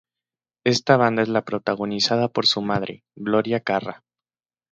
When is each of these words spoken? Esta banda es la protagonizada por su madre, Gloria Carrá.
Esta 0.65 0.97
banda 0.97 1.21
es 1.21 1.27
la 1.29 1.43
protagonizada 1.45 2.27
por 2.27 2.47
su 2.47 2.63
madre, 2.63 3.03
Gloria 3.15 3.59
Carrá. 3.59 4.03